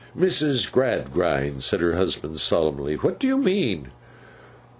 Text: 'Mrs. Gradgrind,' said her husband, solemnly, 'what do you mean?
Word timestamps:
'Mrs. 0.17 0.71
Gradgrind,' 0.71 1.61
said 1.63 1.79
her 1.79 1.93
husband, 1.95 2.39
solemnly, 2.39 2.95
'what 2.95 3.19
do 3.19 3.27
you 3.27 3.37
mean? 3.37 3.89